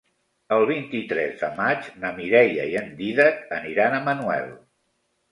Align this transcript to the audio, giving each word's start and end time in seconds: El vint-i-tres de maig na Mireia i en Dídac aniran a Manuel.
El 0.55 0.63
vint-i-tres 0.69 1.35
de 1.41 1.49
maig 1.59 1.89
na 2.05 2.09
Mireia 2.15 2.65
i 2.71 2.77
en 2.81 2.87
Dídac 3.01 3.43
aniran 3.59 3.99
a 3.99 4.01
Manuel. 4.07 4.49